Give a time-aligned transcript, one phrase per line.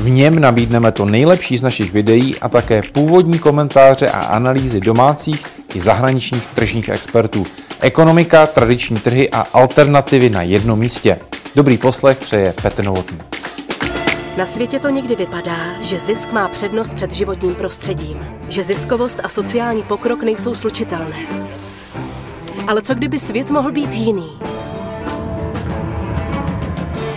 [0.00, 5.46] V něm nabídneme to nejlepší z našich videí a také původní komentáře a analýzy domácích
[5.74, 7.46] i zahraničních tržních expertů.
[7.80, 11.18] Ekonomika, tradiční trhy a alternativy na jednom místě.
[11.56, 13.18] Dobrý poslech přeje Petr Novotný.
[14.36, 19.28] Na světě to někdy vypadá, že zisk má přednost před životním prostředím, že ziskovost a
[19.28, 21.16] sociální pokrok nejsou slučitelné.
[22.66, 24.30] Ale co kdyby svět mohl být jiný?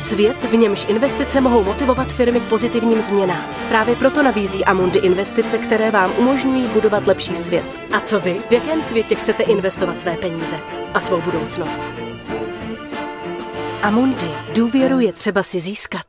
[0.00, 3.44] Svět, v němž investice mohou motivovat firmy k pozitivním změnám.
[3.68, 7.64] Právě proto nabízí Amundi investice, které vám umožňují budovat lepší svět.
[7.92, 8.34] A co vy?
[8.48, 10.56] V jakém světě chcete investovat své peníze
[10.94, 11.82] a svou budoucnost?
[13.82, 14.30] Amundi.
[14.54, 16.06] Důvěru je třeba si získat.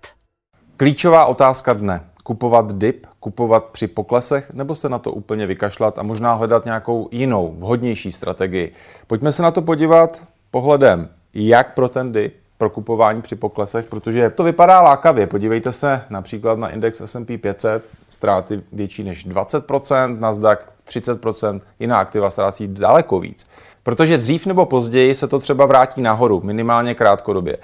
[0.78, 2.02] Klíčová otázka dne.
[2.23, 7.09] Kupovat dip, kupovat při poklesech, nebo se na to úplně vykašlat a možná hledat nějakou
[7.11, 8.73] jinou, vhodnější strategii.
[9.08, 14.30] Pojďme se na to podívat pohledem, jak pro ten dip, pro kupování při poklesech, protože
[14.30, 15.28] to vypadá lákavě.
[15.28, 22.30] Podívejte se například na index S&P 500, ztráty větší než 20%, Nasdaq 30%, jiná aktiva
[22.30, 23.48] ztrácí daleko víc.
[23.84, 27.58] Protože dřív nebo později se to třeba vrátí nahoru, minimálně krátkodobě.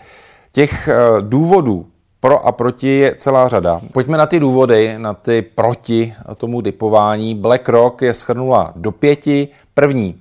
[0.51, 1.85] Těch eh, důvodů
[2.19, 3.81] pro a proti je celá řada.
[3.93, 7.35] Pojďme na ty důvody, na ty proti tomu dipování.
[7.35, 9.47] BlackRock je schrnula do pěti.
[9.73, 10.19] První,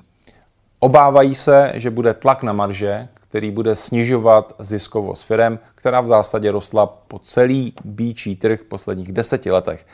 [0.80, 6.50] obávají se, že bude tlak na marže, který bude snižovat ziskovost firm, která v zásadě
[6.50, 9.86] rostla po celý býčí trh v posledních deseti letech.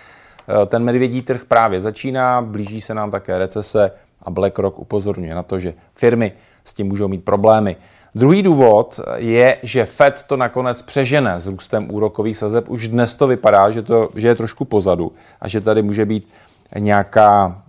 [0.48, 3.90] Eh, ten medvědí trh právě začíná, blíží se nám také recese
[4.22, 6.32] a BlackRock upozorňuje na to, že firmy
[6.64, 7.76] s tím můžou mít problémy.
[8.14, 12.68] Druhý důvod je, že Fed to nakonec přežene s růstem úrokových sazeb.
[12.68, 16.28] Už dnes to vypadá, že, to, že je trošku pozadu a že tady může být
[16.78, 17.62] nějaká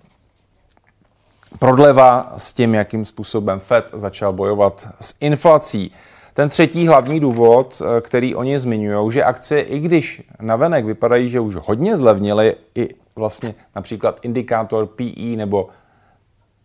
[1.64, 5.92] prodleva s tím, jakým způsobem Fed začal bojovat s inflací.
[6.34, 11.56] Ten třetí hlavní důvod, který oni zmiňují, že akcie, i když navenek vypadají, že už
[11.56, 15.70] hodně zlevnily, i vlastně například indikátor PE nebo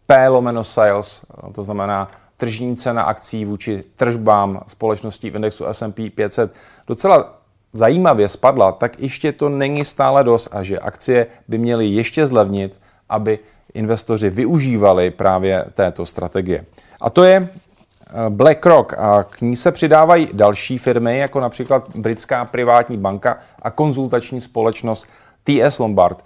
[0.06, 6.54] P lomeno sales, to znamená tržní cena akcí vůči tržbám společností v indexu S&P 500
[6.86, 7.38] docela
[7.72, 12.80] zajímavě spadla, tak ještě to není stále dost a že akcie by měly ještě zlevnit,
[13.08, 13.38] aby
[13.74, 16.64] investoři využívali právě této strategie.
[17.00, 22.44] A to je eh, BlackRock a k ní se přidávají další firmy, jako například britská
[22.44, 25.08] privátní banka a konzultační společnost
[25.44, 26.24] TS Lombard.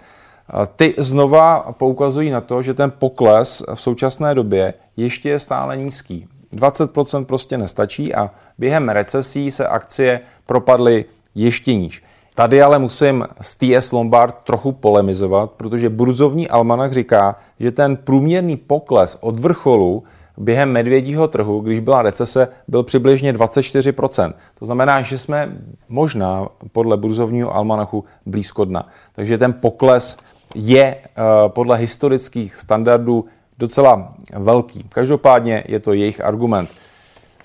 [0.75, 6.27] Ty znova poukazují na to, že ten pokles v současné době ještě je stále nízký.
[6.53, 11.05] 20% prostě nestačí a během recesí se akcie propadly
[11.35, 12.03] ještě níž.
[12.35, 18.57] Tady ale musím s TS Lombard trochu polemizovat, protože burzovní almanach říká, že ten průměrný
[18.57, 20.03] pokles od vrcholu
[20.37, 24.33] během medvědího trhu, když byla recese, byl přibližně 24%.
[24.59, 25.57] To znamená, že jsme
[25.89, 28.89] možná podle burzovního almanachu blízko dna.
[29.15, 30.17] Takže ten pokles
[30.55, 33.25] je eh, podle historických standardů
[33.57, 34.85] docela velký.
[34.89, 36.69] Každopádně je to jejich argument.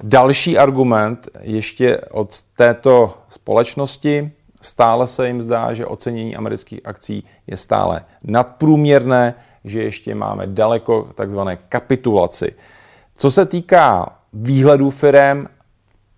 [0.02, 4.30] Další argument ještě od této společnosti,
[4.60, 11.08] stále se jim zdá, že ocenění amerických akcí je stále nadprůměrné, že ještě máme daleko
[11.14, 12.54] takzvané kapitulaci.
[13.16, 15.46] Co se týká výhledů firm,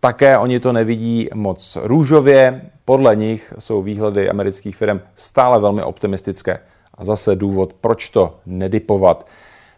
[0.01, 2.71] také oni to nevidí moc růžově.
[2.85, 6.59] Podle nich jsou výhledy amerických firm stále velmi optimistické.
[6.95, 9.27] A zase důvod, proč to nedipovat.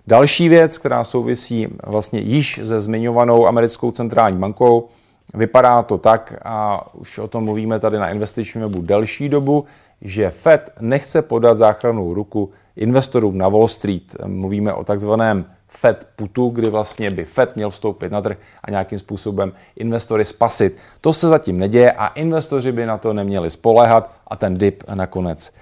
[0.06, 4.88] Další věc, která souvisí vlastně již se zmiňovanou americkou centrální bankou,
[5.34, 9.64] vypadá to tak, a už o tom mluvíme tady na investičním webu delší dobu,
[10.00, 14.16] že Fed nechce podat záchrannou ruku investorům na Wall Street.
[14.26, 18.98] Mluvíme o takzvaném Fed putu, kdy vlastně by Fed měl vstoupit na trh a nějakým
[18.98, 20.76] způsobem investory spasit.
[21.00, 25.52] To se zatím neděje a investoři by na to neměli spoléhat a ten dip nakonec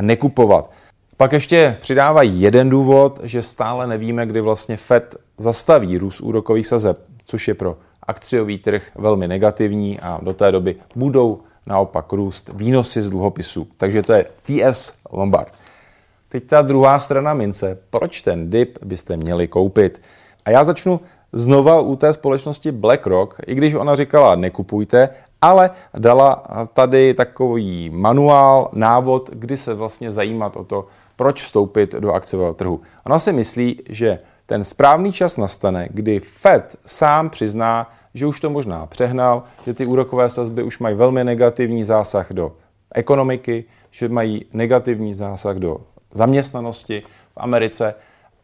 [0.00, 0.70] nekupovat.
[1.16, 6.98] Pak ještě přidávají jeden důvod, že stále nevíme, kdy vlastně Fed zastaví růst úrokových sazeb,
[7.28, 13.02] což je pro akciový trh velmi negativní a do té doby budou naopak růst výnosy
[13.02, 13.68] z dluhopisů.
[13.76, 15.52] Takže to je TS Lombard.
[16.28, 17.78] Teď ta druhá strana mince.
[17.90, 20.02] Proč ten dip byste měli koupit?
[20.44, 21.00] A já začnu
[21.32, 25.08] znova u té společnosti BlackRock, i když ona říkala nekupujte,
[25.42, 30.86] ale dala tady takový manuál, návod, kdy se vlastně zajímat o to,
[31.16, 32.80] proč vstoupit do akciového trhu.
[33.06, 38.50] Ona si myslí, že ten správný čas nastane, kdy Fed sám přizná, že už to
[38.50, 42.56] možná přehnal, že ty úrokové sazby už mají velmi negativní zásah do
[42.94, 45.80] ekonomiky, že mají negativní zásah do
[46.12, 47.02] zaměstnanosti
[47.34, 47.94] v Americe.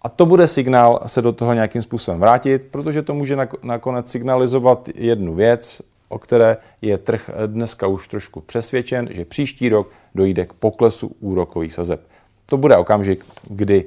[0.02, 4.88] A to bude signál se do toho nějakým způsobem vrátit, protože to může nakonec signalizovat
[4.94, 10.52] jednu věc, o které je trh dneska už trošku přesvědčen, že příští rok dojde k
[10.52, 12.00] poklesu úrokových sazeb.
[12.46, 13.84] To bude okamžik, kdy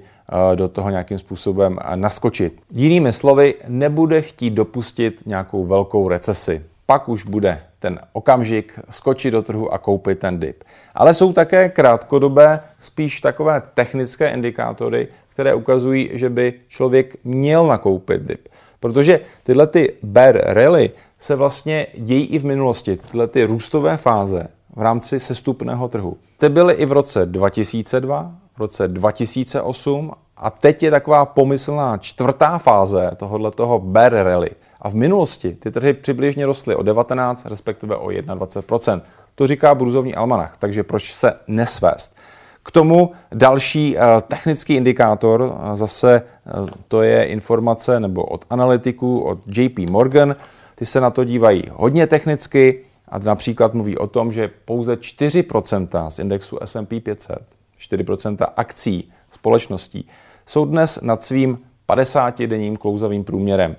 [0.55, 2.61] do toho nějakým způsobem naskočit.
[2.73, 6.63] Jinými slovy, nebude chtít dopustit nějakou velkou recesi.
[6.85, 10.63] Pak už bude ten okamžik skočit do trhu a koupit ten dip.
[10.95, 18.21] Ale jsou také krátkodobé, spíš takové technické indikátory, které ukazují, že by člověk měl nakoupit
[18.21, 18.47] dip.
[18.79, 24.47] Protože tyhle ty bear rally se vlastně dějí i v minulosti, tyhle ty růstové fáze
[24.75, 26.17] v rámci sestupného trhu.
[26.37, 32.57] Ty byly i v roce 2002, v roce 2008 a teď je taková pomyslná čtvrtá
[32.57, 34.49] fáze tohohle toho bear rally.
[34.81, 39.01] A v minulosti ty trhy přibližně rostly o 19, respektive o 21%
[39.35, 42.15] To říká burzovní almanach, takže proč se nesvést?
[42.63, 46.51] K tomu další eh, technický indikátor, eh, zase eh,
[46.87, 50.35] to je informace nebo od analytiků, od JP Morgan,
[50.75, 56.09] ty se na to dívají hodně technicky a například mluví o tom, že pouze 4%
[56.09, 60.09] z indexu S&P 500, 4% akcí společností
[60.45, 61.59] jsou dnes nad svým
[61.89, 63.75] 50-denním klouzavým průměrem.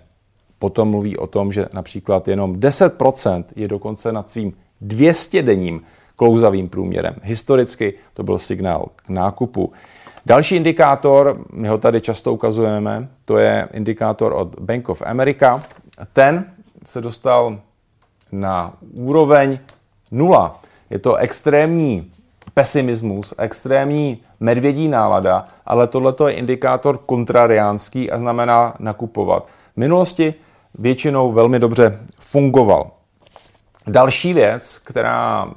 [0.58, 4.52] Potom mluví o tom, že například jenom 10% je dokonce nad svým
[4.82, 5.80] 200-denním
[6.16, 7.14] klouzavým průměrem.
[7.22, 9.72] Historicky to byl signál k nákupu.
[10.26, 15.64] Další indikátor, my ho tady často ukazujeme, to je indikátor od Bank of America.
[16.12, 16.44] Ten
[16.84, 17.60] se dostal
[18.32, 19.58] na úroveň
[20.10, 20.60] nula.
[20.90, 22.12] Je to extrémní
[22.58, 29.46] pesimismus, extrémní medvědí nálada, ale tohle je indikátor kontrariánský a znamená nakupovat.
[29.46, 30.34] V minulosti
[30.78, 32.90] většinou velmi dobře fungoval.
[33.86, 35.48] Další věc, která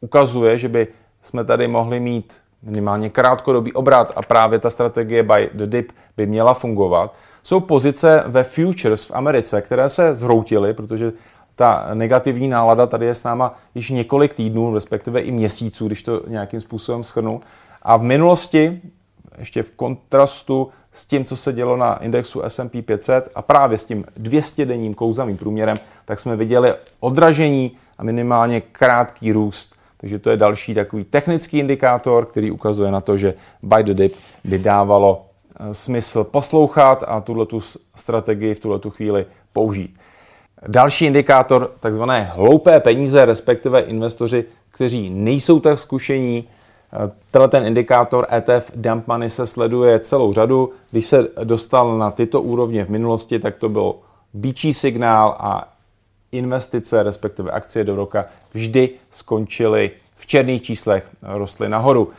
[0.00, 0.86] ukazuje, že by
[1.22, 6.26] jsme tady mohli mít minimálně krátkodobý obrat a právě ta strategie by the dip by
[6.26, 11.12] měla fungovat, jsou pozice ve futures v Americe, které se zhroutily, protože
[11.56, 16.22] ta negativní nálada tady je s náma již několik týdnů, respektive i měsíců, když to
[16.26, 17.40] nějakým způsobem schrnu.
[17.82, 18.80] A v minulosti,
[19.38, 23.84] ještě v kontrastu s tím, co se dělo na indexu S&P 500 a právě s
[23.84, 29.74] tím 200-denním klouzavým průměrem, tak jsme viděli odražení a minimálně krátký růst.
[29.96, 34.14] Takže to je další takový technický indikátor, který ukazuje na to, že buy the dip
[34.44, 35.26] by dávalo
[35.60, 37.60] eh, smysl poslouchat a tuhle tu
[37.94, 39.96] strategii v tuhle tu chvíli použít.
[40.68, 46.48] Další indikátor, takzvané hloupé peníze, respektive investoři, kteří nejsou tak zkušení.
[47.30, 50.72] Tenhle ten indikátor ETF Dump Money se sleduje celou řadu.
[50.90, 53.94] Když se dostal na tyto úrovně v minulosti, tak to byl
[54.34, 55.72] bíčí signál a
[56.32, 58.24] investice, respektive akcie do roka,
[58.54, 62.10] vždy skončily v černých číslech, rostly nahoru.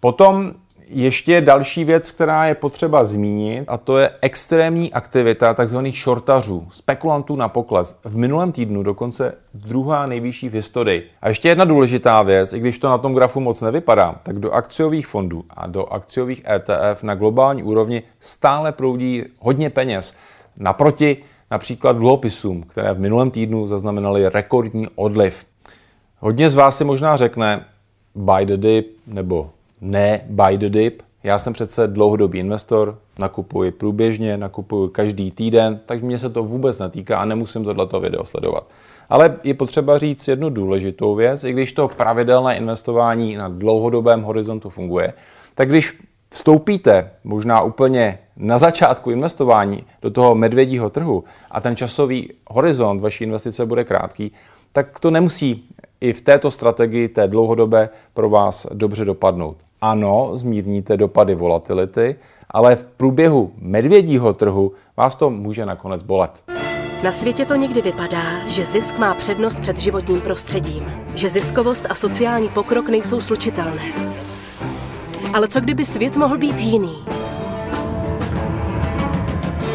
[0.00, 0.54] Potom
[0.88, 5.78] ještě další věc, která je potřeba zmínit, a to je extrémní aktivita tzv.
[5.78, 7.98] shortařů, spekulantů na pokles.
[8.04, 11.10] V minulém týdnu dokonce druhá nejvyšší v historii.
[11.22, 14.50] A ještě jedna důležitá věc, i když to na tom grafu moc nevypadá, tak do
[14.50, 20.16] akciových fondů a do akciových ETF na globální úrovni stále proudí hodně peněz.
[20.56, 21.16] Naproti
[21.50, 25.46] například dluhopisům, které v minulém týdnu zaznamenaly rekordní odliv.
[26.18, 27.64] Hodně z vás si možná řekne
[28.14, 29.50] buy the dip nebo
[29.80, 31.02] ne buy the dip.
[31.22, 36.78] Já jsem přece dlouhodobý investor, nakupuji průběžně, nakupuji každý týden, takže mě se to vůbec
[36.78, 38.70] netýká a nemusím tohleto video sledovat.
[39.08, 44.70] Ale je potřeba říct jednu důležitou věc, i když to pravidelné investování na dlouhodobém horizontu
[44.70, 45.12] funguje,
[45.54, 45.98] tak když
[46.30, 53.24] vstoupíte možná úplně na začátku investování do toho medvědího trhu a ten časový horizont vaší
[53.24, 54.32] investice bude krátký,
[54.72, 55.68] tak to nemusí
[56.04, 59.56] i v této strategii té dlouhodobé pro vás dobře dopadnout.
[59.80, 62.16] Ano, zmírníte dopady volatility,
[62.50, 66.44] ale v průběhu medvědího trhu vás to může nakonec bolet.
[67.02, 71.94] Na světě to někdy vypadá, že zisk má přednost před životním prostředím, že ziskovost a
[71.94, 73.82] sociální pokrok nejsou slučitelné.
[75.32, 76.94] Ale co kdyby svět mohl být jiný?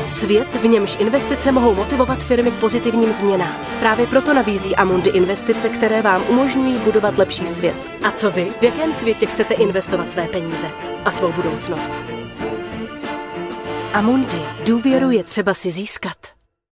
[0.10, 3.56] Svět, v němž investice mohou motivovat firmy k pozitivním změnám.
[3.80, 7.92] Právě proto nabízí Amundi investice, které vám umožňují budovat lepší svět.
[8.04, 8.48] A co vy?
[8.60, 10.72] V jakém světě chcete investovat své peníze
[11.06, 11.94] a svou budoucnost?
[13.94, 14.42] Amundi.
[14.66, 16.39] Důvěru je třeba si získat.